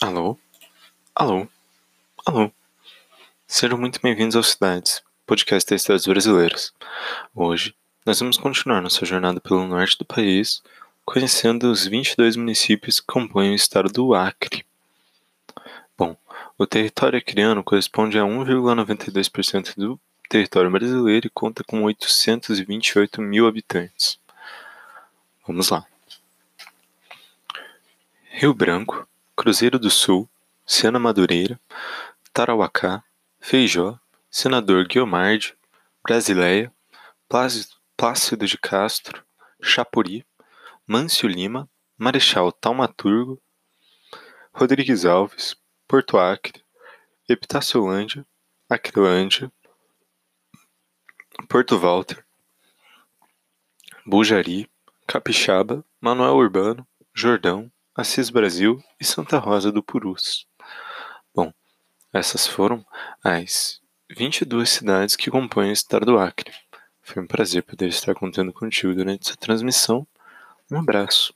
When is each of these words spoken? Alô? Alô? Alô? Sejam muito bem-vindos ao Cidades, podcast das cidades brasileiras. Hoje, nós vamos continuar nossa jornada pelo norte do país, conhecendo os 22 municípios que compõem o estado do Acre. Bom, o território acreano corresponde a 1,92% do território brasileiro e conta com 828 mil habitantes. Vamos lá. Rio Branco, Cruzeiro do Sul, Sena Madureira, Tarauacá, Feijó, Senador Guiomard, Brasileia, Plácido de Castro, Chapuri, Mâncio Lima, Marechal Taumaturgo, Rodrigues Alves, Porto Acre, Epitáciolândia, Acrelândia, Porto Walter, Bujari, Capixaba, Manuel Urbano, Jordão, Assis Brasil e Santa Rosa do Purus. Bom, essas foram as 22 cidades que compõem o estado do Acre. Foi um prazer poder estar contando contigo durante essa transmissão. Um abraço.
Alô? 0.00 0.38
Alô? 1.12 1.48
Alô? 2.24 2.52
Sejam 3.48 3.76
muito 3.76 4.00
bem-vindos 4.00 4.36
ao 4.36 4.44
Cidades, 4.44 5.02
podcast 5.26 5.68
das 5.68 5.82
cidades 5.82 6.06
brasileiras. 6.06 6.72
Hoje, 7.34 7.74
nós 8.06 8.20
vamos 8.20 8.38
continuar 8.38 8.80
nossa 8.80 9.04
jornada 9.04 9.40
pelo 9.40 9.66
norte 9.66 9.98
do 9.98 10.04
país, 10.04 10.62
conhecendo 11.04 11.68
os 11.68 11.84
22 11.84 12.36
municípios 12.36 13.00
que 13.00 13.06
compõem 13.08 13.50
o 13.50 13.56
estado 13.56 13.88
do 13.88 14.14
Acre. 14.14 14.64
Bom, 15.96 16.16
o 16.56 16.64
território 16.64 17.18
acreano 17.18 17.64
corresponde 17.64 18.20
a 18.20 18.22
1,92% 18.22 19.74
do 19.76 20.00
território 20.28 20.70
brasileiro 20.70 21.26
e 21.26 21.30
conta 21.30 21.64
com 21.64 21.82
828 21.82 23.20
mil 23.20 23.48
habitantes. 23.48 24.16
Vamos 25.44 25.70
lá. 25.70 25.84
Rio 28.30 28.54
Branco, 28.54 29.08
Cruzeiro 29.38 29.78
do 29.78 29.88
Sul, 29.88 30.28
Sena 30.66 30.98
Madureira, 30.98 31.60
Tarauacá, 32.32 33.04
Feijó, 33.38 33.96
Senador 34.28 34.84
Guiomard, 34.88 35.56
Brasileia, 36.02 36.74
Plácido 37.96 38.48
de 38.48 38.58
Castro, 38.58 39.24
Chapuri, 39.62 40.26
Mâncio 40.84 41.28
Lima, 41.28 41.70
Marechal 41.96 42.50
Taumaturgo, 42.50 43.40
Rodrigues 44.52 45.04
Alves, 45.04 45.54
Porto 45.86 46.18
Acre, 46.18 46.60
Epitáciolândia, 47.28 48.26
Acrelândia, 48.68 49.52
Porto 51.48 51.78
Walter, 51.78 52.26
Bujari, 54.04 54.68
Capixaba, 55.06 55.84
Manuel 56.00 56.34
Urbano, 56.34 56.84
Jordão, 57.14 57.70
Assis 57.98 58.30
Brasil 58.30 58.80
e 59.00 59.04
Santa 59.04 59.38
Rosa 59.38 59.72
do 59.72 59.82
Purus. 59.82 60.46
Bom, 61.34 61.52
essas 62.12 62.46
foram 62.46 62.86
as 63.24 63.80
22 64.08 64.70
cidades 64.70 65.16
que 65.16 65.32
compõem 65.32 65.70
o 65.70 65.72
estado 65.72 66.06
do 66.06 66.16
Acre. 66.16 66.52
Foi 67.02 67.20
um 67.20 67.26
prazer 67.26 67.64
poder 67.64 67.88
estar 67.88 68.14
contando 68.14 68.52
contigo 68.52 68.94
durante 68.94 69.26
essa 69.26 69.36
transmissão. 69.36 70.06
Um 70.70 70.78
abraço. 70.78 71.34